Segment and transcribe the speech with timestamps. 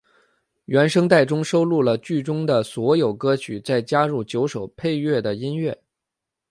[0.65, 5.79] 原声带中收录了剧中的所有歌曲再加入九首配乐的音乐。